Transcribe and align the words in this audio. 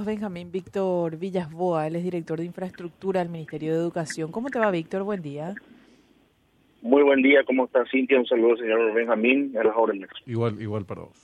Benjamín 0.00 0.50
Víctor 0.50 1.18
Villasboa, 1.18 1.86
él 1.86 1.96
es 1.96 2.02
director 2.02 2.38
de 2.38 2.46
infraestructura 2.46 3.20
del 3.20 3.28
Ministerio 3.28 3.74
de 3.74 3.78
Educación. 3.78 4.32
¿Cómo 4.32 4.48
te 4.48 4.58
va, 4.58 4.70
Víctor? 4.70 5.02
Buen 5.02 5.20
día. 5.20 5.54
Muy 6.80 7.02
buen 7.02 7.20
día, 7.22 7.44
¿cómo 7.44 7.66
está 7.66 7.84
Cintia? 7.90 8.18
Un 8.18 8.26
saludo, 8.26 8.56
señor 8.56 8.92
Benjamín, 8.94 9.54
a 9.56 9.62
las 9.62 9.76
órdenes. 9.76 10.08
Igual, 10.26 10.60
igual 10.62 10.86
para 10.86 11.02
vos. 11.02 11.22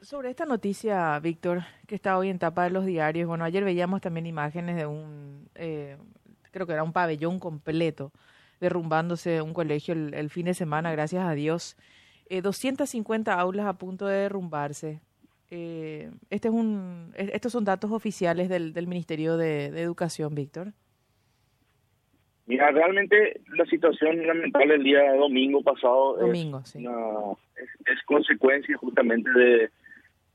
Sobre 0.00 0.30
esta 0.30 0.46
noticia, 0.46 1.18
Víctor, 1.20 1.60
que 1.86 1.94
está 1.94 2.16
hoy 2.16 2.30
en 2.30 2.38
tapa 2.38 2.64
de 2.64 2.70
los 2.70 2.86
diarios, 2.86 3.28
bueno, 3.28 3.44
ayer 3.44 3.62
veíamos 3.62 4.00
también 4.00 4.26
imágenes 4.26 4.76
de 4.76 4.86
un, 4.86 5.48
eh, 5.54 5.98
creo 6.52 6.66
que 6.66 6.72
era 6.72 6.82
un 6.82 6.94
pabellón 6.94 7.38
completo, 7.38 8.12
derrumbándose 8.60 9.42
un 9.42 9.52
colegio 9.52 9.92
el, 9.94 10.30
fin 10.30 10.46
de 10.46 10.54
semana, 10.54 10.90
gracias 10.90 11.24
a 11.24 11.34
Dios. 11.34 11.76
Eh, 12.30 12.40
250 12.40 13.38
aulas 13.38 13.66
a 13.66 13.74
punto 13.74 14.06
de 14.06 14.16
derrumbarse. 14.16 15.02
Eh, 15.50 16.10
este 16.30 16.48
es 16.48 16.54
un, 16.54 17.12
estos 17.16 17.52
son 17.52 17.64
datos 17.64 17.90
oficiales 17.90 18.48
del, 18.48 18.72
del 18.72 18.86
Ministerio 18.86 19.36
de, 19.36 19.66
Educación, 19.66 20.34
Víctor. 20.34 20.72
Mira, 22.46 22.70
realmente 22.70 23.40
la 23.56 23.64
situación 23.66 24.26
lamentable 24.26 24.74
el 24.74 24.82
día 24.82 25.14
domingo 25.14 25.62
pasado 25.62 26.16
domingo, 26.18 26.60
es, 26.60 26.74
es, 26.74 28.02
consecuencia 28.04 28.76
justamente 28.76 29.30
de, 29.30 29.70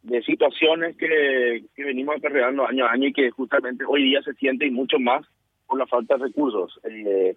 de 0.03 0.23
situaciones 0.23 0.97
que, 0.97 1.65
que 1.75 1.83
venimos 1.83 2.15
acarreando 2.17 2.65
año 2.65 2.85
a 2.85 2.91
año 2.91 3.07
y 3.07 3.13
que 3.13 3.29
justamente 3.31 3.83
hoy 3.87 4.03
día 4.03 4.21
se 4.23 4.33
siente 4.33 4.65
y 4.65 4.71
mucho 4.71 4.97
más 4.99 5.25
por 5.67 5.77
la 5.77 5.85
falta 5.87 6.17
de 6.17 6.25
recursos. 6.25 6.79
Eh, 6.83 7.35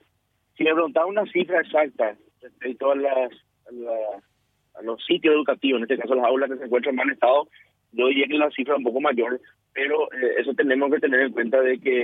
si 0.57 0.65
me 0.65 0.73
preguntaba 0.73 1.07
una 1.07 1.27
cifra 1.27 1.61
exacta 1.61 2.17
respecto 2.41 2.91
a, 2.91 2.97
las, 2.97 3.33
a, 3.67 4.21
los 4.83 5.05
sitios 5.05 5.35
educativos, 5.35 5.79
en 5.79 5.83
este 5.85 5.99
caso 5.99 6.15
las 6.15 6.27
aulas 6.27 6.51
que 6.51 6.57
se 6.59 6.65
encuentran 6.65 6.93
en 6.93 6.97
mal 6.97 7.11
estado, 7.11 7.49
yo 7.93 8.07
diría 8.09 8.27
que 8.27 8.39
la 8.39 8.51
cifra 8.51 8.77
un 8.77 8.85
poco 8.85 9.01
mayor, 9.01 9.41
pero 9.73 10.11
eh, 10.13 10.35
eso 10.39 10.55
tenemos 10.55 10.91
que 10.93 11.01
tener 11.01 11.21
en 11.21 11.33
cuenta 11.33 11.61
de 11.61 11.79
que 11.79 12.03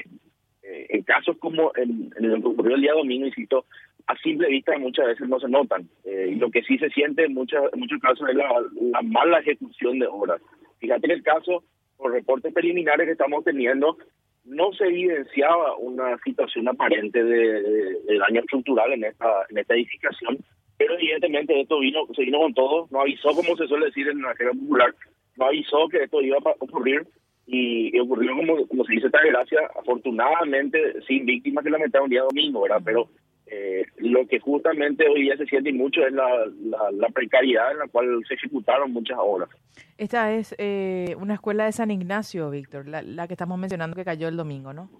eh, 0.63 0.87
en 0.91 1.03
casos 1.03 1.37
como 1.39 1.73
en, 1.77 2.12
en 2.17 2.25
el 2.25 2.42
que 2.42 2.48
ocurrió 2.48 2.77
el 2.77 2.83
día 2.83 2.92
domingo, 2.92 3.27
insisto, 3.27 3.65
a 4.07 4.17
simple 4.17 4.48
vista 4.48 4.77
muchas 4.79 5.07
veces 5.07 5.29
no 5.29 5.39
se 5.39 5.48
notan. 5.48 5.89
Eh, 6.05 6.34
lo 6.39 6.51
que 6.51 6.62
sí 6.62 6.79
se 6.79 6.91
siente 6.91 7.25
en, 7.25 7.34
muchas, 7.34 7.62
muchos 7.77 8.01
casos 8.01 8.29
es 8.29 8.37
la, 8.37 8.48
la 8.81 9.03
mala 9.03 9.39
ejecución 9.41 9.98
de 9.98 10.07
obras. 10.07 10.41
Fíjate 10.79 11.07
en 11.07 11.12
el 11.12 11.23
caso, 11.23 11.62
por 11.97 12.12
reportes 12.12 12.53
preliminares 12.55 13.07
que 13.07 13.12
estamos 13.12 13.45
teniendo, 13.45 13.98
no 14.48 14.73
se 14.73 14.85
evidenciaba 14.87 15.77
una 15.77 16.17
situación 16.25 16.69
aparente 16.69 17.23
de, 17.23 18.19
daño 18.19 18.41
estructural 18.41 18.92
en 18.92 19.05
esta, 19.05 19.47
en 19.51 19.59
esta 19.59 19.75
edificación, 19.75 20.39
pero 20.79 20.95
evidentemente 20.95 21.61
esto 21.61 21.81
vino, 21.81 22.07
se 22.15 22.23
vino 22.23 22.39
con 22.39 22.55
todo, 22.55 22.89
no 22.91 23.01
avisó, 23.01 23.34
como 23.34 23.57
se 23.57 23.67
suele 23.67 23.87
decir 23.87 24.09
en 24.09 24.23
la 24.23 24.34
jerga 24.37 24.53
popular, 24.53 24.95
no 25.37 25.47
avisó 25.47 25.89
que 25.89 26.05
esto 26.05 26.23
iba 26.23 26.39
a 26.39 26.55
ocurrir 26.61 27.07
y, 27.47 27.98
ocurrió 27.98 28.37
como, 28.37 28.67
como 28.67 28.85
se 28.85 28.93
dice 28.93 29.07
esta 29.07 29.20
desgracia, 29.20 29.61
afortunadamente 29.79 31.03
sin 31.07 31.27
víctimas 31.27 31.65
que 31.65 31.70
lamentaron 31.70 32.05
un 32.05 32.11
día 32.11 32.23
domingo, 32.23 32.62
¿verdad? 32.62 32.81
Pero 32.85 33.09
eh, 33.47 33.85
lo 33.97 34.27
que 34.27 34.39
justamente 34.39 35.09
hoy 35.09 35.23
día 35.23 35.37
se 35.37 35.47
siente 35.47 35.73
mucho 35.73 36.07
es 36.07 36.12
la, 36.12 36.29
la, 36.92 37.09
precariedad 37.09 37.73
en 37.73 37.79
la 37.79 37.89
cual 37.89 38.23
se 38.29 38.35
ejecutaron 38.35 38.92
muchas 38.92 39.19
obras. 39.19 39.48
Esta 39.97 40.35
es 40.35 40.55
eh, 40.59 41.17
una 41.19 41.35
escuela 41.35 41.65
de 41.65 41.73
San 41.73 41.91
Ignacio, 41.91 42.51
Víctor, 42.51 42.87
la, 42.87 43.03
la 43.03 43.27
que 43.27 43.35
estamos 43.35 43.59
mencionando 43.59 43.97
que 43.97 44.05
cayó 44.05 44.29
el 44.29 44.37
domingo, 44.37 44.73
¿no? 44.73 44.91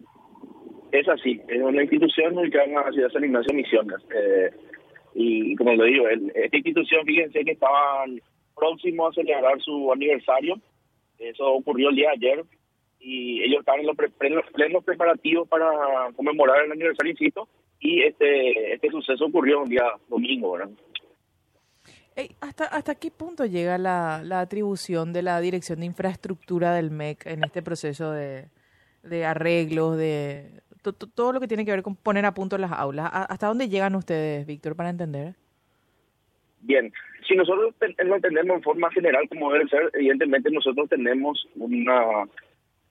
Es 0.91 1.07
así, 1.09 1.41
es 1.48 1.63
una 1.63 1.83
institución 1.83 2.39
ubicada 2.39 2.65
en 2.65 2.75
la 2.75 2.91
ciudad 2.91 3.09
de 3.09 3.13
San 3.13 3.25
Ignacio 3.25 3.55
Misiones. 3.55 3.98
Eh, 4.17 4.51
y 5.20 5.56
como 5.56 5.74
lo 5.74 5.83
digo, 5.83 6.08
esta 6.08 6.56
institución, 6.56 7.05
fíjense 7.05 7.44
que 7.44 7.50
estaban 7.50 8.22
próximos 8.55 9.11
a 9.11 9.20
celebrar 9.20 9.61
su 9.61 9.92
aniversario. 9.92 10.61
Eso 11.19 11.44
ocurrió 11.44 11.88
el 11.88 11.97
día 11.97 12.11
de 12.11 12.28
ayer. 12.28 12.44
Y 13.00 13.42
ellos 13.42 13.58
estaban 13.61 13.80
en 13.80 13.86
los 13.86 13.96
plenos 14.55 14.84
preparativos 14.84 15.48
para 15.48 15.66
conmemorar 16.14 16.64
el 16.64 16.70
aniversario, 16.70 17.11
insisto. 17.11 17.48
Y 17.80 18.02
este, 18.02 18.74
este 18.74 18.91
suceso 18.91 19.27
ocurrió 19.27 19.62
un 19.62 19.69
día 19.69 19.83
domingo. 20.08 20.56
¿hasta, 22.40 22.67
¿Hasta 22.67 22.95
qué 22.95 23.11
punto 23.11 23.45
llega 23.45 23.77
la, 23.77 24.23
la 24.24 24.39
atribución 24.39 25.12
de 25.12 25.23
la 25.23 25.40
Dirección 25.40 25.80
de 25.80 25.86
Infraestructura 25.86 26.74
del 26.74 26.92
MEC 26.92 27.27
en 27.27 27.42
este 27.42 27.61
proceso 27.62 28.12
de, 28.12 28.51
de 29.02 29.24
arreglos, 29.24 29.98
de 29.98 30.62
todo 30.93 31.33
lo 31.33 31.41
que 31.41 31.49
tiene 31.49 31.65
que 31.65 31.71
ver 31.71 31.83
con 31.83 31.97
poner 31.97 32.25
a 32.25 32.35
punto 32.35 32.59
las 32.59 32.73
aulas? 32.73 33.11
¿Hasta 33.13 33.47
dónde 33.47 33.69
llegan 33.69 33.95
ustedes, 33.95 34.47
Víctor, 34.47 34.77
para 34.77 34.91
entender? 34.91 35.35
Bien, 36.61 36.93
si 37.27 37.37
nosotros 37.37 37.75
lo 37.99 38.17
entendemos 38.17 38.57
en 38.57 38.63
forma 38.63 38.91
general 38.91 39.29
como 39.29 39.53
debe 39.53 39.69
ser, 39.69 39.91
evidentemente 39.95 40.51
nosotros 40.51 40.89
tenemos 40.89 41.47
una 41.57 42.25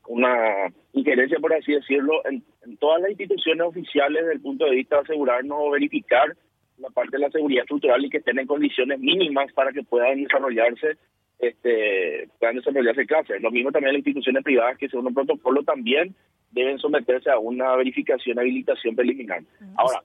una 0.08 0.72
injerencia, 0.94 1.38
por 1.40 1.54
así 1.54 1.74
decirlo, 1.74 2.22
en, 2.26 2.44
todas 2.78 3.02
las 3.02 3.12
instituciones 3.12 3.68
oficiales 3.68 4.22
desde 4.22 4.36
el 4.36 4.42
punto 4.42 4.66
de 4.66 4.72
vista 4.72 4.98
de 4.98 5.02
asegurarnos 5.02 5.58
o 5.60 5.72
verificar 5.72 6.36
la 6.78 6.90
parte 6.90 7.18
de 7.18 7.24
la 7.24 7.30
seguridad 7.30 7.64
estructural 7.64 8.04
y 8.04 8.10
que 8.10 8.18
estén 8.18 8.40
en 8.40 8.48
condiciones 8.48 9.00
mínimas 9.00 9.52
para 9.54 9.72
que 9.72 9.84
puedan 9.84 10.22
desarrollarse 10.24 10.98
este 11.40 12.30
puedan 12.40 12.56
desarrollarse 12.56 13.06
clases. 13.06 13.42
Lo 13.42 13.52
mismo 13.52 13.72
también 13.72 13.94
las 13.94 14.00
instituciones 14.00 14.44
privadas 14.44 14.78
que 14.78 14.90
según 14.90 15.08
un 15.08 15.14
protocolo 15.14 15.64
también 15.64 16.16
deben 16.52 16.80
someterse 16.80 17.30
a 17.30 17.40
una 17.40 17.76
verificación, 17.76 18.40
habilitación 18.40 18.96
preliminar. 18.96 19.42
Ahora, 19.76 20.02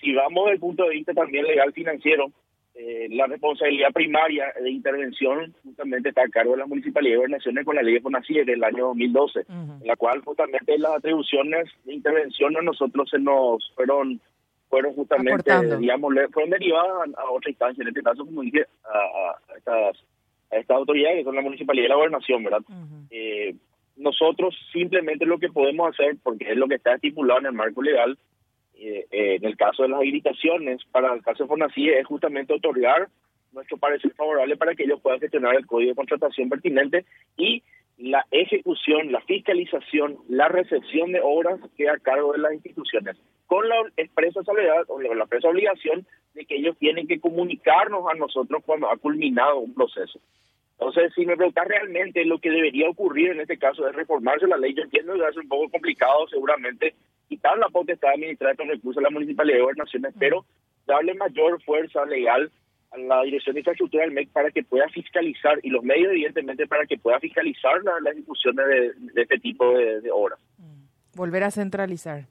si 0.00 0.12
vamos 0.12 0.44
desde 0.44 0.54
el 0.54 0.60
punto 0.60 0.84
de 0.84 0.90
vista 0.90 1.14
también 1.14 1.44
legal 1.46 1.72
financiero, 1.72 2.30
eh, 2.74 3.08
la 3.10 3.26
responsabilidad 3.26 3.90
primaria 3.92 4.52
de 4.62 4.70
intervención 4.70 5.52
justamente 5.64 6.10
está 6.10 6.22
a 6.22 6.28
cargo 6.28 6.52
de 6.52 6.58
la 6.58 6.66
Municipalidad 6.66 7.14
de 7.14 7.16
Gobernaciones 7.16 7.64
con 7.64 7.74
la 7.74 7.82
ley 7.82 7.94
de 7.94 8.00
FONACIE 8.00 8.44
del 8.44 8.62
año 8.62 8.86
2012, 8.86 9.40
en 9.48 9.86
la 9.86 9.96
cual 9.96 10.20
justamente 10.22 10.78
las 10.78 10.92
atribuciones 10.92 11.68
de 11.84 11.94
intervención 11.94 12.56
a 12.56 12.62
nosotros 12.62 13.10
se 13.10 13.18
nos 13.18 13.72
fueron 13.74 14.20
fueron 14.68 14.94
justamente, 14.94 15.50
digamos, 15.78 16.14
fueron 16.32 16.50
derivadas 16.50 17.08
a, 17.16 17.30
otra 17.30 17.50
instancia, 17.50 17.82
en 17.82 17.88
este 17.88 18.02
caso, 18.02 18.24
como 18.24 18.42
dije, 18.42 18.64
a, 18.84 19.56
estas, 19.56 19.96
a 20.52 20.56
estas 20.56 20.76
autoridades 20.76 21.18
que 21.18 21.24
son 21.24 21.34
la 21.34 21.42
Municipalidad 21.42 21.86
y 21.86 21.88
la 21.88 21.96
Gobernación, 21.96 22.44
¿verdad? 22.44 22.60
eh, 23.10 23.56
nosotros 23.98 24.56
simplemente 24.72 25.26
lo 25.26 25.38
que 25.38 25.48
podemos 25.48 25.90
hacer, 25.90 26.16
porque 26.22 26.50
es 26.50 26.56
lo 26.56 26.68
que 26.68 26.76
está 26.76 26.94
estipulado 26.94 27.40
en 27.40 27.46
el 27.46 27.52
marco 27.52 27.82
legal, 27.82 28.16
eh, 28.78 29.06
eh, 29.10 29.34
en 29.36 29.44
el 29.44 29.56
caso 29.56 29.82
de 29.82 29.88
las 29.88 29.98
habilitaciones, 29.98 30.84
para 30.92 31.12
el 31.12 31.22
caso 31.22 31.42
de 31.42 31.48
Fonacie, 31.48 31.98
es 31.98 32.06
justamente 32.06 32.54
otorgar 32.54 33.08
nuestro 33.52 33.76
parecer 33.76 34.12
favorable 34.14 34.56
para 34.56 34.74
que 34.74 34.84
ellos 34.84 35.00
puedan 35.00 35.20
gestionar 35.20 35.56
el 35.56 35.66
código 35.66 35.90
de 35.90 35.96
contratación 35.96 36.48
pertinente 36.48 37.04
y 37.36 37.62
la 37.96 38.24
ejecución, 38.30 39.10
la 39.10 39.20
fiscalización, 39.22 40.18
la 40.28 40.48
recepción 40.48 41.10
de 41.10 41.20
obras 41.22 41.58
queda 41.76 41.94
a 41.94 41.98
cargo 41.98 42.32
de 42.32 42.38
las 42.38 42.52
instituciones, 42.52 43.16
con 43.46 43.68
la 43.68 43.76
expresa 43.96 44.44
salvedad 44.44 44.84
o 44.86 45.00
la 45.00 45.24
expresa 45.24 45.48
obligación 45.48 46.06
de 46.34 46.44
que 46.44 46.56
ellos 46.56 46.76
tienen 46.78 47.08
que 47.08 47.18
comunicarnos 47.18 48.04
a 48.08 48.14
nosotros 48.14 48.62
cuando 48.64 48.88
ha 48.88 48.96
culminado 48.96 49.58
un 49.58 49.74
proceso. 49.74 50.20
Entonces, 50.80 51.12
si 51.14 51.26
me 51.26 51.36
preguntas 51.36 51.66
realmente 51.66 52.24
lo 52.24 52.38
que 52.38 52.50
debería 52.50 52.88
ocurrir 52.88 53.30
en 53.30 53.40
este 53.40 53.58
caso 53.58 53.86
es 53.88 53.96
reformarse 53.96 54.46
la 54.46 54.56
ley, 54.56 54.74
yo 54.74 54.84
entiendo 54.84 55.14
que 55.14 55.20
va 55.20 55.28
a 55.28 55.32
ser 55.32 55.42
un 55.42 55.48
poco 55.48 55.68
complicado 55.70 56.28
seguramente 56.28 56.94
quitar 57.28 57.58
la 57.58 57.68
potestad 57.68 58.08
de 58.08 58.14
administrar 58.14 58.52
estos 58.52 58.68
recursos 58.68 59.00
a 59.00 59.02
la 59.02 59.10
Municipalidad 59.10 59.56
de 59.56 59.62
Gobernaciones, 59.62 60.14
pero 60.18 60.44
darle 60.86 61.14
mayor 61.14 61.60
fuerza 61.64 62.04
legal 62.06 62.50
a 62.92 62.98
la 62.98 63.22
Dirección 63.22 63.54
de 63.54 63.60
Infraestructura 63.60 64.04
del 64.04 64.12
MEC 64.12 64.30
para 64.30 64.52
que 64.52 64.62
pueda 64.62 64.88
fiscalizar, 64.88 65.58
y 65.64 65.70
los 65.70 65.82
medios 65.82 66.12
evidentemente 66.12 66.68
para 66.68 66.86
que 66.86 66.96
pueda 66.96 67.18
fiscalizar 67.18 67.82
las 67.82 68.00
la 68.00 68.10
ejecuciones 68.12 68.66
de, 68.66 69.20
este 69.20 69.38
tipo 69.40 69.76
de, 69.76 70.10
obras. 70.12 70.38
Mm. 70.58 71.16
Volver 71.16 71.42
a 71.42 71.50
centralizar. 71.50 72.22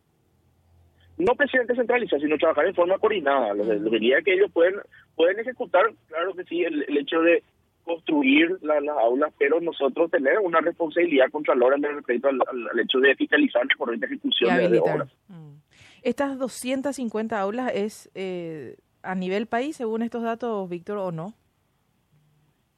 No 1.17 1.35
presidente 1.35 1.75
centralizar, 1.75 2.21
sino 2.21 2.37
trabajar 2.37 2.65
en 2.65 2.75
forma 2.75 2.97
coordinada. 2.97 3.53
Lo, 3.53 3.65
que 3.65 3.99
diría 3.99 4.21
que 4.21 4.33
ellos 4.33 4.51
pueden 4.53 4.75
pueden 5.15 5.39
ejecutar, 5.39 5.91
claro 6.07 6.33
que 6.33 6.43
sí, 6.45 6.63
el 6.63 6.97
hecho 6.97 7.21
de 7.21 7.43
construir 7.87 8.59
las 8.61 8.97
aulas, 8.99 9.33
pero 9.39 9.59
nosotros 9.61 10.11
tenemos 10.11 10.43
una 10.43 10.59
responsabilidad 10.59 11.31
contralora 11.31 11.77
en 11.77 11.83
respecto 11.83 12.27
al, 12.27 12.39
al, 12.71 12.79
hecho 12.79 12.99
de 12.99 13.15
fiscalizar 13.15 13.65
la 13.65 13.75
correcta 13.75 14.05
ejecución 14.05 14.57
de, 14.57 14.79
obras. 14.79 15.09
Mm. 15.29 15.55
¿Estas 16.03 16.37
250 16.37 17.39
aulas 17.39 17.71
es 17.73 18.11
eh, 18.13 18.75
a 19.01 19.15
nivel 19.15 19.47
país, 19.47 19.77
según 19.77 20.01
estos 20.01 20.21
datos, 20.21 20.69
Víctor, 20.69 20.97
o 20.97 21.11
no? 21.11 21.33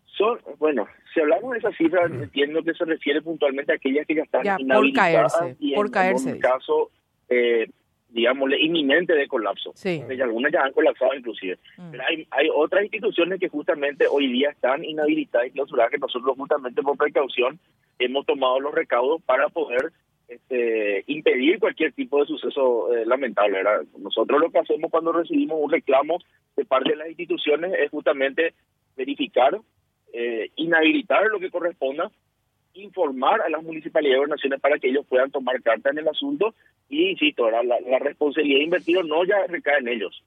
Son, 0.06 0.40
bueno, 0.60 0.88
si 1.14 1.22
hablamos 1.22 1.54
de 1.54 1.58
esas 1.60 1.76
cifras, 1.76 2.12
entiendo 2.12 2.62
que 2.64 2.74
se 2.74 2.86
refiere 2.86 3.22
puntualmente 3.22 3.72
a 3.72 3.76
aquellas 3.76 4.06
que 4.06 4.16
ya 4.16 4.24
están 4.24 4.44
ya, 4.44 4.58
por 4.58 4.94
caerse, 4.94 5.58
por 5.76 5.92
caerse. 5.92 6.30
En 6.32 6.40
caso, 6.40 6.92
eh, 7.30 7.68
digámosle, 8.10 8.60
inminente 8.60 9.14
de 9.14 9.28
colapso. 9.28 9.72
Sí. 9.76 10.02
algunas 10.22 10.52
ya 10.52 10.64
han 10.64 10.74
colapsado 10.74 11.14
inclusive. 11.14 11.58
Mm. 11.78 11.92
Pero 11.92 12.04
hay, 12.08 12.28
hay 12.32 12.50
otras 12.54 12.84
instituciones 12.84 13.40
que 13.40 13.50
justamente 13.50 14.06
hoy 14.08 14.28
día 14.32 14.50
están 14.50 14.84
inhabilitadas 14.84 15.48
y 15.48 15.52
clausuradas 15.52 15.92
que 15.92 16.00
nosotros 16.00 16.36
justamente 16.36 16.82
por 16.82 16.98
precaución 16.98 17.60
hemos 18.00 18.26
tomado 18.26 18.60
los 18.60 18.74
recaudos 18.74 19.22
para 19.24 19.50
poder 19.50 19.92
este, 20.28 21.04
impedir 21.08 21.60
cualquier 21.60 21.92
tipo 21.94 22.20
de 22.20 22.28
suceso 22.28 22.96
eh, 22.96 23.06
lamentable. 23.06 23.60
Nosotros 23.98 24.40
lo 24.40 24.52
que 24.52 24.60
hacemos 24.60 24.92
cuando 24.92 25.12
recibimos 25.12 25.60
un 25.60 25.72
reclamo 25.72 26.20
de 26.56 26.66
parte 26.66 26.92
de 26.92 26.98
las 26.98 27.10
instituciones 27.10 27.74
es 27.78 27.90
justamente 27.90 28.54
verificar, 28.96 29.60
eh, 30.14 30.50
inhabilitar 30.56 31.26
lo 31.28 31.40
que 31.40 31.50
corresponda 31.50 32.12
informar 32.74 33.42
a 33.42 33.50
las 33.50 33.64
municipalidades 33.64 34.16
y 34.16 34.20
gobernaciones 34.20 34.60
para 34.60 34.78
que 34.80 34.90
ellos 34.90 35.06
puedan 35.08 35.32
tomar 35.32 35.62
carta 35.62 35.90
en 35.90 36.00
el 36.00 36.08
asunto 36.08 36.54
y, 36.88 37.10
insisto, 37.10 37.50
la, 37.50 37.64
la, 37.64 38.00
responsabilidad 38.00 38.60
de 38.60 38.64
invertir 38.64 39.06
no 39.06 39.24
ya 39.26 39.46
recae 39.48 39.80
en 39.80 39.88
ellos. 39.88 40.24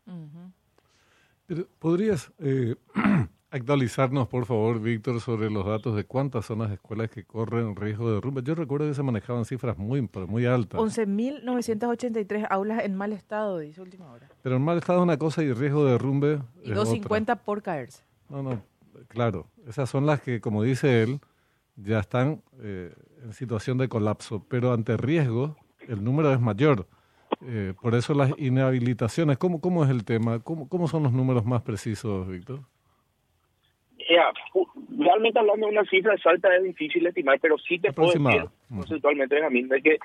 ¿Podrías 1.79 2.33
eh, 2.39 2.77
actualizarnos, 3.51 4.29
por 4.29 4.47
favor, 4.47 4.81
Víctor, 4.81 5.21
sobre 5.21 5.51
los 5.51 5.67
datos 5.67 5.97
de 5.97 6.05
cuántas 6.05 6.47
son 6.47 6.61
las 6.61 6.71
escuelas 6.71 7.11
que 7.11 7.25
corren 7.25 7.77
riesgo 7.77 8.09
de 8.09 8.15
derrumbe? 8.15 8.43
Yo 8.43 8.55
recuerdo 8.55 8.87
que 8.87 8.95
se 8.95 9.03
manejaban 9.03 9.45
cifras 9.45 9.77
muy, 9.77 10.09
muy 10.29 10.47
altas. 10.47 10.81
11.983 10.81 12.47
aulas 12.49 12.85
en 12.85 12.95
mal 12.95 13.13
estado, 13.13 13.59
dice 13.59 13.81
última 13.81 14.11
hora. 14.11 14.29
Pero 14.43 14.57
en 14.57 14.63
mal 14.63 14.79
estado 14.79 15.01
es 15.01 15.05
una 15.05 15.19
cosa 15.19 15.43
y 15.43 15.53
riesgo 15.53 15.85
de 15.85 15.93
derrumbe 15.93 16.41
Y 16.63 16.71
250 16.71 17.37
por 17.37 17.63
caerse. 17.63 18.05
No, 18.29 18.43
no, 18.43 18.63
claro. 19.09 19.47
Esas 19.67 19.91
son 19.91 20.07
las 20.07 20.23
que, 20.23 20.41
como 20.41 20.63
dice 20.63 21.03
él, 21.03 21.21
ya 21.77 21.99
están 21.99 22.43
eh, 22.63 22.93
en 23.23 23.33
situación 23.33 23.79
de 23.79 23.89
colapso. 23.89 24.45
Pero 24.49 24.73
ante 24.73 24.97
riesgo, 24.97 25.57
el 25.89 26.03
número 26.03 26.33
es 26.33 26.41
mayor. 26.41 26.87
Eh, 27.45 27.75
por 27.81 27.95
eso 27.95 28.15
las 28.15 28.39
inhabilitaciones, 28.39 29.39
¿cómo, 29.39 29.61
cómo 29.61 29.85
es 29.85 29.91
el 29.91 30.05
tema? 30.05 30.41
¿Cómo, 30.41 30.69
¿Cómo 30.69 30.87
son 30.87 31.03
los 31.03 31.13
números 31.13 31.45
más 31.45 31.63
precisos, 31.63 32.29
Víctor? 32.29 32.61
realmente 34.99 35.39
hablando 35.39 35.67
de 35.67 35.73
una 35.73 35.85
cifra 35.85 36.15
exacta 36.15 36.55
es 36.55 36.63
difícil 36.63 37.07
estimar, 37.07 37.39
pero 37.41 37.57
sí 37.59 37.79
te 37.79 37.93
puedo 37.93 38.13
decir 38.13 38.45
conceptualmente, 38.69 39.35
Benjamín, 39.35 39.69
de 39.69 39.83
que 39.83 39.99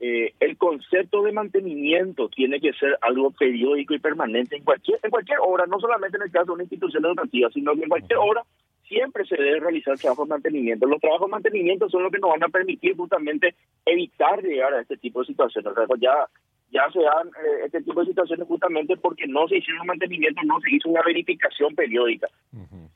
eh, 0.00 0.34
el 0.40 0.56
concepto 0.56 1.22
de 1.22 1.32
mantenimiento 1.32 2.28
tiene 2.28 2.60
que 2.60 2.72
ser 2.72 2.98
algo 3.02 3.30
periódico 3.30 3.94
y 3.94 3.98
permanente 3.98 4.56
en 4.56 4.64
cualquier 4.64 4.98
en 5.02 5.10
cualquier 5.10 5.38
obra, 5.40 5.66
no 5.66 5.78
solamente 5.78 6.16
en 6.16 6.24
el 6.24 6.30
caso 6.30 6.46
de 6.46 6.52
una 6.52 6.62
institución 6.64 7.04
educativa, 7.04 7.50
sino 7.52 7.74
que 7.74 7.82
en 7.82 7.88
cualquier 7.88 8.18
obra 8.18 8.42
siempre 8.92 9.24
se 9.24 9.36
debe 9.36 9.60
realizar 9.60 9.98
trabajo 9.98 10.24
de 10.24 10.30
mantenimiento. 10.30 10.86
Los 10.86 11.00
trabajos 11.00 11.28
de 11.28 11.32
mantenimiento 11.32 11.88
son 11.88 12.02
los 12.02 12.12
que 12.12 12.18
nos 12.18 12.30
van 12.30 12.44
a 12.44 12.48
permitir 12.48 12.94
justamente 12.94 13.54
evitar 13.86 14.42
llegar 14.42 14.74
a 14.74 14.82
este 14.82 14.98
tipo 14.98 15.20
de 15.20 15.26
situaciones. 15.26 15.72
O 15.72 15.74
sea, 15.74 15.86
pues 15.86 16.00
ya 16.00 16.28
ya 16.70 16.90
se 16.90 17.00
dan 17.00 17.28
eh, 17.28 17.66
este 17.66 17.82
tipo 17.82 18.00
de 18.00 18.06
situaciones 18.06 18.48
justamente 18.48 18.96
porque 18.96 19.26
no 19.26 19.46
se 19.46 19.58
hicieron 19.58 19.86
mantenimiento, 19.86 20.40
no 20.44 20.58
se 20.60 20.74
hizo 20.74 20.88
una 20.88 21.02
verificación 21.02 21.74
periódica. 21.74 22.28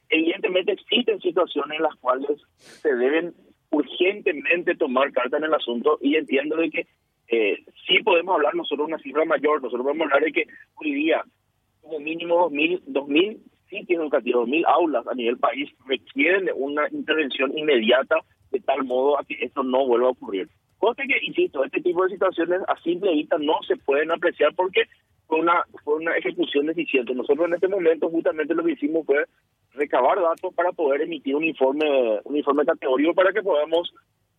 Evidentemente 0.09 0.73
existen 0.73 1.21
situaciones 1.21 1.77
en 1.77 1.83
las 1.83 1.95
cuales 1.97 2.41
se 2.57 2.95
deben 2.95 3.35
urgentemente 3.71 4.77
tomar 4.77 5.13
carta 5.13 5.37
en 5.37 5.45
el 5.45 5.53
asunto 5.53 5.99
y 6.01 6.17
entiendo 6.17 6.57
de 6.57 6.71
que 6.71 6.87
eh, 7.29 7.59
sí 7.87 8.03
podemos 8.03 8.37
hablar 8.37 8.55
nosotros 8.55 8.87
de 8.87 8.95
una 8.95 9.03
cifra 9.03 9.25
mayor, 9.27 9.61
nosotros 9.61 9.85
podemos 9.85 10.07
hablar 10.07 10.23
de 10.23 10.33
que 10.33 10.47
hoy 10.77 10.95
día 10.95 11.23
como 11.83 12.01
mínimo 12.01 12.49
2.000, 12.51 12.83
2.000 12.87 13.39
sitios 13.69 14.01
educativos, 14.01 14.49
2.000 14.49 14.65
aulas 14.67 15.07
a 15.07 15.15
nivel 15.15 15.39
país 15.39 15.71
requieren 15.87 16.49
una 16.55 16.89
intervención 16.91 17.57
inmediata 17.57 18.17
de 18.51 18.61
tal 18.61 18.85
modo 18.85 19.19
a 19.19 19.25
que 19.25 19.37
esto 19.41 19.63
no 19.63 19.87
vuelva 19.87 20.09
a 20.09 20.13
ocurrir. 20.13 20.49
Cosa 20.79 21.03
que, 21.03 21.19
insisto, 21.27 21.65
este 21.65 21.81
tipo 21.81 22.05
de 22.05 22.11
situaciones 22.11 22.61
a 22.69 22.77
simple 22.83 23.13
vista 23.13 23.37
no 23.39 23.55
se 23.67 23.77
pueden 23.77 24.11
apreciar 24.11 24.55
porque 24.55 24.83
fue 25.27 25.41
una, 25.41 25.65
fue 25.85 25.97
una 25.97 26.17
ejecución 26.17 26.67
deficiente. 26.67 27.15
Nosotros 27.15 27.47
en 27.49 27.55
este 27.55 27.69
momento 27.69 28.11
justamente 28.11 28.55
lo 28.55 28.65
que 28.65 28.73
hicimos 28.73 29.07
fue 29.07 29.25
recabar 29.75 30.21
datos 30.21 30.55
para 30.55 30.73
poder 30.73 31.03
emitir 31.03 31.35
un 31.35 31.45
informe 31.45 32.21
un 32.25 32.37
informe 32.37 32.65
categórico 32.65 33.15
para 33.15 33.33
que 33.33 33.43
podamos 33.43 33.93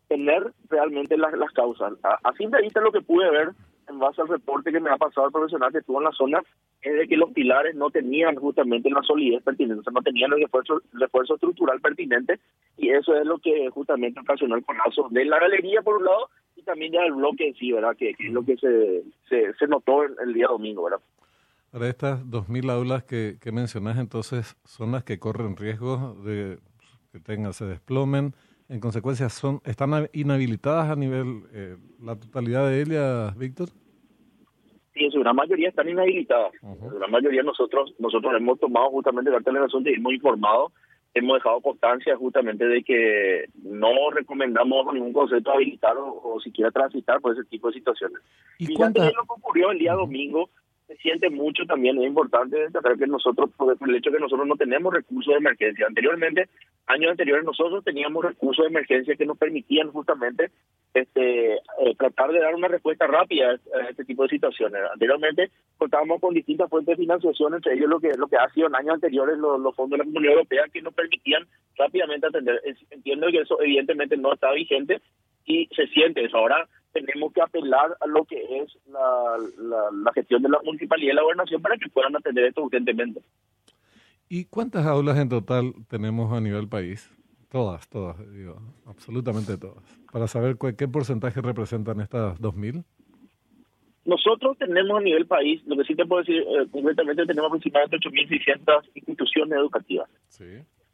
tener 0.07 0.43
realmente 0.69 1.17
las, 1.17 1.33
las 1.33 1.51
causas. 1.51 1.93
A, 2.03 2.17
a 2.23 2.33
simple 2.33 2.61
vista 2.61 2.81
lo 2.81 2.91
que 2.91 3.01
pude 3.01 3.29
ver 3.29 3.49
en 3.87 3.99
base 3.99 4.21
al 4.21 4.27
reporte 4.27 4.71
que 4.71 4.79
me 4.79 4.89
ha 4.89 4.97
pasado 4.97 5.27
el 5.27 5.33
profesional 5.33 5.71
que 5.71 5.79
estuvo 5.79 5.99
en 5.99 6.05
la 6.05 6.11
zona, 6.11 6.41
es 6.81 6.93
de 6.93 7.07
que 7.07 7.17
los 7.17 7.31
pilares 7.31 7.75
no 7.75 7.89
tenían 7.89 8.35
justamente 8.35 8.89
la 8.89 9.01
solidez 9.01 9.43
pertinente, 9.43 9.81
o 9.81 9.83
sea, 9.83 9.93
no 9.93 10.01
tenían 10.01 10.31
el 10.33 10.41
refuerzo, 10.41 10.81
refuerzo 10.93 11.35
estructural 11.35 11.81
pertinente, 11.81 12.39
y 12.77 12.89
eso 12.89 13.15
es 13.15 13.25
lo 13.25 13.39
que 13.39 13.69
justamente 13.69 14.19
ocasionó 14.19 14.55
el 14.55 14.65
colapso 14.65 15.07
de 15.09 15.25
la 15.25 15.39
galería, 15.39 15.81
por 15.81 15.97
un 15.97 16.05
lado, 16.05 16.29
y 16.55 16.63
también 16.63 16.93
ya 16.93 17.03
el 17.05 17.13
bloque 17.13 17.47
en 17.47 17.55
sí, 17.55 17.71
¿verdad? 17.71 17.95
Que, 17.97 18.11
es 18.11 18.31
lo 18.31 18.43
que 18.43 18.57
se, 18.57 19.03
se, 19.29 19.67
notó 19.67 20.03
el, 20.03 20.33
día 20.33 20.47
domingo, 20.47 20.83
¿verdad? 20.83 20.99
Para 21.71 21.89
estas 21.89 22.25
2.000 22.25 22.71
aulas 22.71 23.03
que, 23.03 23.37
que 23.41 23.51
mencionas, 23.51 23.97
entonces, 23.97 24.55
son 24.65 24.91
las 24.91 25.03
que 25.03 25.19
corren 25.19 25.57
riesgo 25.57 26.15
de 26.23 26.59
que 27.11 27.19
tengan, 27.19 27.53
se 27.53 27.65
desplomen, 27.65 28.33
en 28.69 28.79
consecuencia, 28.79 29.29
son 29.29 29.61
¿están 29.65 30.09
inhabilitadas 30.13 30.89
a 30.89 30.95
nivel, 30.95 31.43
eh, 31.53 31.77
la 32.01 32.15
totalidad 32.15 32.67
de 32.67 32.81
ellas, 32.81 33.37
Víctor? 33.37 33.69
Sí, 34.93 35.05
en 35.05 35.11
su 35.11 35.19
gran 35.19 35.35
mayoría 35.35 35.69
están 35.69 35.87
inhabilitadas. 35.87 36.51
En 36.61 36.89
su 36.89 36.95
gran 36.97 37.11
mayoría 37.11 37.43
nosotros 37.43 37.93
nosotros 37.99 38.33
hemos 38.35 38.59
tomado 38.59 38.89
justamente 38.89 39.31
la 39.31 39.63
asunto 39.63 39.89
y 39.89 39.93
hemos 39.93 40.13
informado, 40.13 40.71
hemos 41.13 41.37
dejado 41.37 41.61
constancia 41.61 42.17
justamente 42.17 42.65
de 42.65 42.83
que 42.83 43.45
no 43.63 44.09
recomendamos 44.11 44.93
ningún 44.93 45.13
concepto 45.13 45.51
habilitar 45.51 45.95
o, 45.97 46.39
siquiera 46.43 46.71
transitar 46.71 47.21
por 47.21 47.33
ese 47.33 47.47
tipo 47.49 47.67
de 47.67 47.75
situaciones. 47.75 48.19
¿Y 48.57 48.73
cuántas... 48.73 49.13
lo 49.13 49.23
que 49.23 49.33
ocurrió 49.39 49.71
el 49.71 49.79
día 49.79 49.93
domingo 49.93 50.49
siente 50.97 51.29
mucho 51.29 51.65
también, 51.65 51.97
es 51.97 52.07
importante 52.07 52.57
destacar 52.57 52.97
que 52.97 53.07
nosotros, 53.07 53.49
por 53.57 53.73
el 53.73 53.95
hecho 53.95 54.09
de 54.09 54.17
que 54.17 54.21
nosotros 54.23 54.47
no 54.47 54.55
tenemos 54.55 54.93
recursos 54.93 55.33
de 55.33 55.37
emergencia. 55.37 55.87
Anteriormente, 55.87 56.49
años 56.87 57.11
anteriores, 57.11 57.45
nosotros 57.45 57.83
teníamos 57.83 58.23
recursos 58.23 58.63
de 58.63 58.69
emergencia 58.69 59.15
que 59.15 59.25
nos 59.25 59.37
permitían 59.37 59.91
justamente 59.91 60.51
este 60.93 61.53
eh, 61.55 61.95
tratar 61.97 62.31
de 62.31 62.39
dar 62.39 62.55
una 62.55 62.67
respuesta 62.67 63.07
rápida 63.07 63.51
a 63.51 63.89
este 63.89 64.05
tipo 64.05 64.23
de 64.23 64.29
situaciones. 64.29 64.81
Anteriormente 64.91 65.51
contábamos 65.77 66.19
con 66.19 66.33
distintas 66.33 66.69
fuentes 66.69 66.97
de 66.97 67.03
financiación, 67.03 67.53
entre 67.53 67.73
ellos 67.73 67.89
lo 67.89 67.99
que 67.99 68.13
lo 68.17 68.27
que 68.27 68.37
ha 68.37 68.49
sido 68.49 68.67
en 68.67 68.75
años 68.75 68.95
anteriores 68.95 69.37
los, 69.37 69.59
los 69.59 69.75
fondos 69.75 69.97
de 69.97 70.05
la 70.05 70.09
Comunidad 70.09 70.33
Europea 70.33 70.63
que 70.71 70.81
nos 70.81 70.93
permitían 70.93 71.43
rápidamente 71.77 72.27
atender. 72.27 72.61
Entiendo 72.89 73.27
que 73.27 73.41
eso 73.41 73.61
evidentemente 73.61 74.17
no 74.17 74.33
está 74.33 74.51
vigente 74.51 75.01
y 75.47 75.67
se 75.75 75.87
siente 75.87 76.23
eso. 76.23 76.37
Ahora 76.37 76.67
tenemos 76.91 77.33
que 77.33 77.41
apelar 77.41 77.97
a 77.99 78.07
lo 78.07 78.25
que 78.25 78.37
es 78.59 78.77
la, 78.91 79.37
la, 79.91 80.11
gestión 80.13 80.43
de 80.43 80.49
la 80.49 80.59
municipalidad 80.63 81.13
y 81.13 81.15
la 81.15 81.21
gobernación 81.23 81.61
para 81.61 81.77
que 81.77 81.89
puedan 81.89 82.15
atender 82.15 82.45
esto 82.45 82.63
urgentemente. 82.63 83.21
¿Y 84.29 84.45
cuántas 84.45 84.85
aulas 84.85 85.17
en 85.17 85.29
total 85.29 85.73
tenemos 85.89 86.31
a 86.33 86.41
nivel 86.41 86.67
país? 86.67 87.09
Todas, 87.49 87.87
todas, 87.87 88.17
digo, 88.33 88.59
absolutamente 88.85 89.57
todas. 89.57 89.83
Para 90.11 90.27
saber 90.27 90.57
qué 90.77 90.87
porcentaje 90.87 91.41
representan 91.41 92.01
estas 92.01 92.39
2.000. 92.41 92.83
Nosotros 94.03 94.57
tenemos 94.57 94.99
a 94.99 95.01
nivel 95.01 95.27
país, 95.27 95.61
lo 95.65 95.77
que 95.77 95.83
sí 95.85 95.95
te 95.95 96.05
puedo 96.05 96.23
decir 96.23 96.41
eh, 96.41 96.67
concretamente, 96.71 97.25
tenemos 97.25 97.47
aproximadamente 97.47 97.97
8.600 97.97 98.89
instituciones 98.95 99.57
educativas. 99.57 100.09
Sí. 100.27 100.45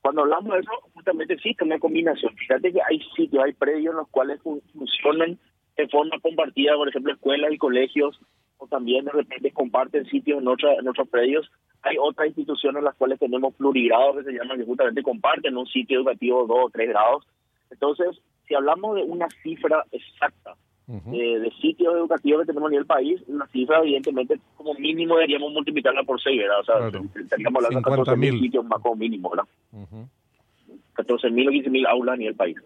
Cuando 0.03 0.23
hablamos 0.23 0.51
de 0.51 0.59
eso, 0.59 0.71
justamente 0.93 1.33
existe 1.33 1.63
una 1.63 1.79
combinación. 1.79 2.35
Fíjate 2.35 2.73
que 2.73 2.79
hay 2.89 2.99
sitios, 3.15 3.41
hay 3.41 3.53
predios 3.53 3.93
en 3.93 3.99
los 3.99 4.09
cuales 4.09 4.37
funcionan 4.41 5.39
en 5.77 5.89
forma 5.89 6.19
compartida, 6.19 6.75
por 6.75 6.89
ejemplo, 6.89 7.13
escuelas 7.13 7.53
y 7.53 7.57
colegios, 7.57 8.19
o 8.57 8.67
también 8.67 9.05
de 9.05 9.11
repente 9.11 9.53
comparten 9.53 10.05
sitios 10.07 10.41
en, 10.41 10.47
otra, 10.49 10.73
en 10.73 10.89
otros 10.89 11.07
predios. 11.07 11.49
Hay 11.83 11.95
otras 11.97 12.27
instituciones 12.27 12.79
en 12.79 12.83
las 12.83 12.95
cuales 12.95 13.17
tenemos 13.17 13.53
plurigrados 13.55 14.17
que 14.17 14.23
se 14.23 14.33
llaman 14.33 14.59
que 14.59 14.65
justamente 14.65 15.01
comparten 15.01 15.55
un 15.55 15.67
sitio 15.67 15.99
educativo 15.99 16.45
dos 16.47 16.65
o 16.65 16.69
tres 16.69 16.89
grados. 16.89 17.25
Entonces, 17.71 18.21
si 18.45 18.55
hablamos 18.55 18.97
de 18.97 19.03
una 19.03 19.29
cifra 19.41 19.85
exacta 19.93 20.57
eh, 20.89 21.39
de 21.39 21.49
sitios 21.61 21.95
educativos 21.95 22.41
que 22.41 22.47
tenemos 22.47 22.73
en 22.73 22.79
el 22.79 22.85
país, 22.85 23.21
una 23.27 23.47
cifra 23.47 23.79
evidentemente 23.79 24.37
como 24.57 24.73
mínimo 24.73 25.15
deberíamos 25.15 25.53
multiplicarla 25.53 26.03
por 26.03 26.21
seis, 26.21 26.41
¿verdad? 26.41 26.59
O 26.59 26.63
sea, 26.65 27.01
estaríamos 27.21 27.63
hablando 27.63 27.89
de 27.89 28.01
14.000 28.01 28.39
sitios 28.41 28.65
más 28.65 28.81
como 28.81 28.97
mínimo, 28.97 29.29
¿verdad? 29.29 29.47
14.000 29.73 31.47
o 31.47 31.51
15.000 31.51 31.87
aulas 31.87 32.13
a 32.13 32.17
nivel 32.17 32.35
país. 32.35 32.57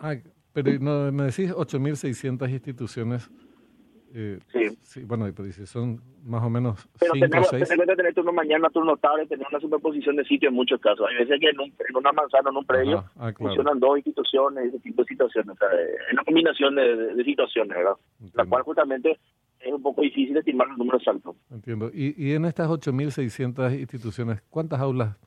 Pero 0.53 0.71
no, 0.79 1.11
me 1.11 1.23
decís 1.25 1.51
8.600 1.51 2.49
instituciones. 2.49 3.29
Eh, 4.13 4.39
sí. 4.81 5.03
Bueno, 5.03 5.27
pero 5.35 5.51
son 5.67 6.01
más 6.23 6.41
o 6.43 6.49
menos 6.49 6.87
pero 6.99 7.13
5 7.13 7.27
tenemos, 7.27 7.49
6. 7.49 7.67
Tenemos 7.67 7.87
que 7.87 7.95
tener 7.95 8.13
turno 8.13 8.33
mañana, 8.33 8.69
turno 8.69 8.97
tarde, 8.97 9.27
tener 9.27 9.45
una 9.49 9.59
superposición 9.59 10.15
de 10.15 10.23
sitios 10.23 10.49
en 10.49 10.55
muchos 10.55 10.79
casos. 10.81 11.05
Hay 11.09 11.17
veces 11.17 11.39
que 11.39 11.49
en, 11.49 11.59
un, 11.59 11.67
en 11.67 11.95
una 11.95 12.11
manzana, 12.11 12.49
en 12.49 12.57
un 12.57 12.65
predio, 12.65 13.05
ah, 13.17 13.31
funcionan 13.37 13.79
dos 13.79 13.97
instituciones, 13.97 14.65
ese 14.65 14.79
tipo 14.79 15.03
de 15.03 15.07
situaciones. 15.09 15.49
O 15.51 15.57
sea, 15.57 15.67
es 15.71 16.13
una 16.13 16.23
combinación 16.23 16.75
de, 16.75 17.23
situaciones, 17.23 17.77
¿verdad? 17.77 17.95
La 18.33 18.45
cual 18.45 18.63
justamente 18.63 19.19
es 19.59 19.73
un 19.73 19.81
poco 19.81 20.01
difícil 20.01 20.35
estimar 20.37 20.67
los 20.69 20.77
números 20.77 21.07
altos. 21.07 21.35
Entiendo. 21.51 21.91
Y, 21.93 22.15
y 22.17 22.33
en 22.33 22.45
estas 22.45 22.69
8.600 22.69 23.79
instituciones, 23.79 24.41
¿cuántas 24.49 24.79
aulas, 24.79 25.17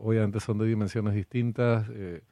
obviamente 0.00 0.40
son 0.40 0.58
de 0.58 0.66
dimensiones 0.66 1.14
distintas, 1.14 1.88
eh, 1.90 2.22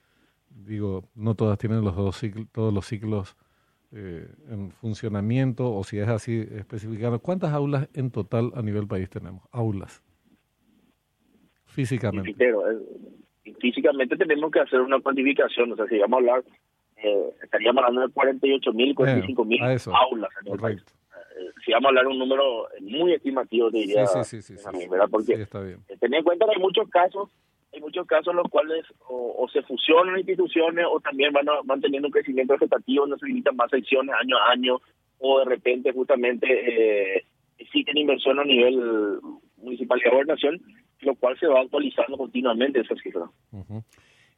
digo, 0.50 1.04
no 1.14 1.34
todas 1.34 1.58
tienen 1.58 1.82
los 1.82 1.96
dos 1.96 2.16
ciclos, 2.16 2.46
todos 2.52 2.72
los 2.72 2.86
ciclos 2.86 3.36
eh, 3.92 4.26
en 4.50 4.70
funcionamiento, 4.70 5.72
o 5.72 5.84
si 5.84 5.98
es 5.98 6.08
así 6.08 6.46
especificado, 6.50 7.20
¿cuántas 7.20 7.52
aulas 7.52 7.88
en 7.94 8.10
total 8.10 8.52
a 8.54 8.62
nivel 8.62 8.86
país 8.86 9.08
tenemos? 9.08 9.44
Aulas. 9.52 10.02
Físicamente. 11.66 12.34
físicamente 13.60 14.16
tenemos 14.16 14.50
que 14.50 14.60
hacer 14.60 14.80
una 14.80 15.00
cuantificación, 15.00 15.72
o 15.72 15.76
sea, 15.76 15.86
si 15.86 15.98
vamos 15.98 16.16
a 16.16 16.20
hablar, 16.20 16.44
eh, 16.96 17.30
estaríamos 17.42 17.84
hablando 17.84 18.08
de 18.08 18.12
48 18.12 18.72
mil, 18.72 18.94
45 18.94 19.44
mil 19.44 19.62
aulas 19.62 20.30
en 20.44 20.52
el 20.52 20.58
país. 20.58 20.82
Eh, 21.38 21.50
si 21.64 21.72
vamos 21.72 21.86
a 21.86 21.88
hablar 21.88 22.06
un 22.06 22.18
número 22.18 22.66
muy 22.80 23.12
estimativo, 23.12 23.70
diría, 23.70 24.06
sí, 24.06 24.24
sí, 24.24 24.42
sí, 24.42 24.56
sí, 24.56 24.88
Porque 25.10 25.34
está 25.34 25.60
bien. 25.60 25.80
tener 26.00 26.18
en 26.18 26.24
cuenta 26.24 26.46
que 26.46 26.52
hay 26.56 26.62
muchos 26.62 26.88
casos 26.88 27.30
hay 27.76 27.82
muchos 27.82 28.06
casos 28.06 28.28
en 28.28 28.36
los 28.36 28.48
cuales 28.48 28.84
o, 29.06 29.46
se 29.52 29.62
fusionan 29.62 30.18
instituciones 30.18 30.86
o 30.90 30.98
también 31.00 31.32
van, 31.32 31.46
van 31.64 31.80
teniendo 31.80 32.08
un 32.08 32.12
crecimiento 32.12 32.54
vegetativo, 32.54 33.06
necesitan 33.06 33.54
más 33.54 33.70
secciones 33.70 34.14
año 34.18 34.36
a 34.38 34.50
año 34.50 34.80
o 35.18 35.38
de 35.40 35.44
repente 35.44 35.92
justamente 35.92 36.46
eh, 36.48 37.24
existen 37.58 37.98
inversión 37.98 38.38
a 38.40 38.44
nivel 38.44 39.20
municipal 39.58 39.98
de 40.02 40.10
gobernación, 40.10 40.62
lo 41.00 41.14
cual 41.16 41.38
se 41.38 41.46
va 41.46 41.60
actualizando 41.60 42.16
continuamente 42.16 42.80
esa 42.80 42.94
cifra. 42.96 43.30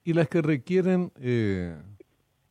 Y 0.05 0.13
las 0.15 0.29
que 0.29 0.43
requieren 0.43 1.13
eh, 1.21 1.77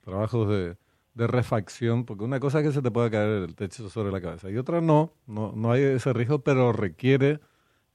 trabajos 0.04 0.50
de, 0.50 0.76
refacción, 1.16 2.06
porque 2.06 2.24
una 2.24 2.40
cosa 2.40 2.60
es 2.60 2.68
que 2.68 2.72
se 2.72 2.84
te 2.84 2.92
puede 2.92 3.10
caer 3.10 3.42
el 3.44 3.56
techo 3.56 3.90
sobre 3.90 4.12
la 4.12 4.22
cabeza 4.22 4.52
y 4.52 4.58
otra 4.58 4.82
no, 4.82 5.14
no, 5.26 5.52
no 5.56 5.72
hay 5.72 5.82
ese 5.82 6.14
riesgo, 6.14 6.44
pero 6.44 6.72
requiere 6.72 7.40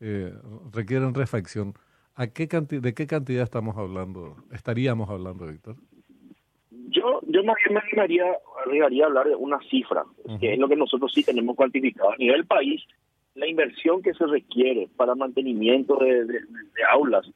eh, 0.00 0.34
requieren 0.72 1.14
refacción. 1.14 1.74
¿A 2.14 2.26
qué 2.26 2.46
¿De 2.46 2.94
qué 2.94 3.06
cantidad 3.06 3.42
estamos 3.42 3.76
hablando? 3.76 4.36
¿Estaríamos 4.52 5.08
hablando, 5.08 5.46
Víctor? 5.46 5.76
Yo, 6.70 7.20
yo 7.22 7.40
bien 7.42 7.46
me 7.70 7.80
animaría, 7.80 8.24
a 8.26 9.06
hablar 9.06 9.28
de 9.28 9.34
una 9.34 9.58
cifra, 9.70 10.04
que 10.38 10.52
es 10.52 10.58
lo 10.58 10.68
que 10.68 10.76
nosotros 10.76 11.10
sí 11.14 11.24
tenemos 11.24 11.56
cuantificado. 11.56 12.12
A 12.12 12.16
nivel 12.16 12.44
país, 12.44 12.82
la 13.34 13.46
inversión 13.46 14.02
que 14.02 14.12
se 14.12 14.26
requiere 14.26 14.88
para 14.96 15.14
mantenimiento 15.14 15.96
de, 15.96 16.24
de, 16.26 16.40
aulas, 16.90 17.26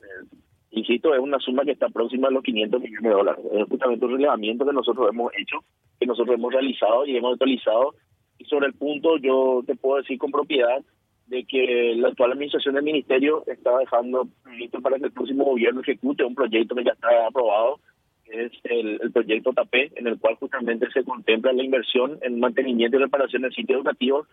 eh, 0.00 0.36
insisto, 0.70 1.14
es 1.14 1.20
una 1.20 1.38
suma 1.38 1.64
que 1.64 1.72
está 1.72 1.88
próxima 1.90 2.28
a 2.28 2.30
los 2.30 2.42
500 2.42 2.80
millones 2.80 3.02
de 3.02 3.10
dólares. 3.10 3.44
Es 3.52 3.68
justamente 3.68 4.06
un 4.06 4.12
relevamiento 4.12 4.64
que 4.64 4.72
nosotros 4.72 5.08
hemos 5.10 5.32
hecho, 5.36 5.58
que 6.00 6.06
nosotros 6.06 6.36
hemos 6.36 6.52
realizado 6.52 7.04
y 7.04 7.16
hemos 7.16 7.34
actualizado. 7.34 7.94
Y 8.38 8.46
sobre 8.46 8.68
el 8.68 8.74
punto, 8.74 9.18
yo 9.18 9.62
te 9.66 9.76
puedo 9.76 9.98
decir 9.98 10.16
con 10.16 10.30
propiedad 10.30 10.82
de 11.26 11.44
que 11.44 11.94
la 11.96 12.08
actual 12.08 12.32
administración 12.32 12.74
del 12.74 12.84
ministerio 12.84 13.44
está 13.46 13.76
dejando 13.78 14.28
listo 14.58 14.80
para 14.80 14.98
que 14.98 15.06
el 15.06 15.12
próximo 15.12 15.44
gobierno 15.44 15.80
ejecute 15.80 16.24
un 16.24 16.34
proyecto 16.34 16.74
que 16.74 16.84
ya 16.84 16.92
está 16.92 17.26
aprobado, 17.26 17.80
que 18.24 18.44
es 18.44 18.52
el, 18.64 19.12
proyecto 19.12 19.52
TAPE, 19.52 19.92
en 19.96 20.06
el 20.06 20.18
cual 20.18 20.36
justamente 20.36 20.86
se 20.92 21.04
contempla 21.04 21.52
la 21.52 21.62
inversión 21.62 22.18
en 22.22 22.40
mantenimiento 22.40 22.96
y 22.96 23.00
reparación 23.00 23.42
del 23.42 23.54
sitio 23.54 23.76
educativo 23.76 24.26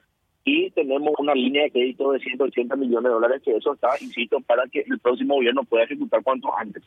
y 0.43 0.71
tenemos 0.71 1.13
una 1.19 1.33
línea 1.33 1.63
de 1.63 1.71
crédito 1.71 2.11
de 2.11 2.19
180 2.19 2.75
millones 2.75 3.03
de 3.03 3.09
dólares 3.09 3.41
que 3.43 3.55
eso 3.55 3.73
está, 3.73 3.89
insisto, 4.01 4.39
para 4.41 4.63
que 4.67 4.83
el 4.87 4.99
próximo 4.99 5.35
gobierno 5.35 5.63
pueda 5.63 5.83
ejecutar 5.83 6.23
cuanto 6.23 6.49
antes. 6.57 6.83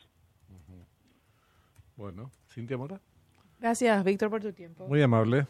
Bueno, 1.95 2.29
Cintia 2.49 2.77
Mora. 2.77 2.99
Gracias, 3.59 4.03
Víctor, 4.03 4.29
por 4.29 4.41
tu 4.41 4.51
tiempo. 4.51 4.85
Muy 4.87 5.01
amable. 5.01 5.47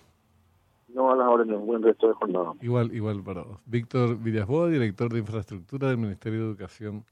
No 0.95 1.11
a 1.11 1.15
las 1.17 1.27
órdenes, 1.27 1.57
un 1.57 1.67
buen 1.67 1.83
resto 1.83 2.07
de 2.07 2.13
jornada. 2.13 2.53
Igual, 2.61 2.95
igual 2.95 3.21
para 3.21 3.43
vos. 3.43 3.59
Víctor 3.65 4.17
Villasboa, 4.17 4.69
director 4.69 5.11
de 5.11 5.19
infraestructura 5.19 5.89
del 5.89 5.97
Ministerio 5.97 6.39
de 6.39 6.45
Educación 6.45 7.03